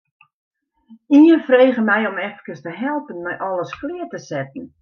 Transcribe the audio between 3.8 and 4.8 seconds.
klear te setten.